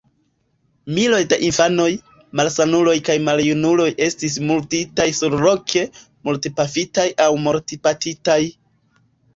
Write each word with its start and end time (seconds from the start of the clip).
Miloj 0.97 1.19
da 1.33 1.37
infanoj, 1.47 1.89
malsanuloj 2.41 2.95
kaj 3.09 3.17
maljunuloj 3.27 3.87
estis 4.09 4.39
murditaj 4.49 5.09
surloke: 5.21 5.85
mortpafitaj 6.31 7.09
aŭ 7.29 7.31
mortbatitaj. 7.47 8.43